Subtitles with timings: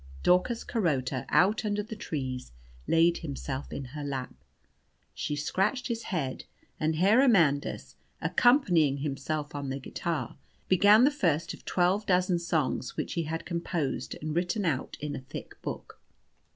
[0.23, 2.51] Daucus Carota, out under the trees,
[2.87, 4.33] laid himself in her lap,
[5.13, 6.45] she scratched his head,
[6.79, 10.37] and Herr Amandus, accompanying himself on the guitar,
[10.67, 15.15] began the first of twelve dozen songs which he had composed and written out in
[15.15, 15.99] a thick book.